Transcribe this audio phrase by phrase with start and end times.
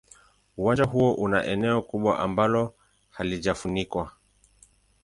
[0.57, 2.73] Uwanja huo una eneo kubwa ambalo
[3.09, 4.11] halijafunikwa.